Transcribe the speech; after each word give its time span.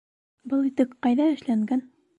Был 0.53 0.65
итек 0.71 0.97
ҡайҙа 1.07 1.31
эшләнгән? 1.37 1.87